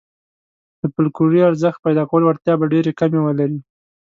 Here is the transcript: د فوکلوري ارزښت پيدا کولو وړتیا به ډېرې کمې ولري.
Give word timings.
د 0.79 0.81
فوکلوري 0.93 1.41
ارزښت 1.49 1.79
پيدا 1.85 2.03
کولو 2.09 2.25
وړتیا 2.27 2.53
به 2.59 2.65
ډېرې 2.73 2.91
کمې 2.99 3.19
ولري. 3.23 3.59